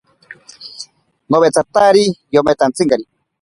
[1.29, 3.05] Nowetsatari yometantsikari.